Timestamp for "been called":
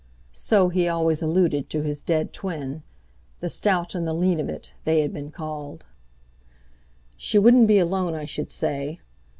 5.13-5.85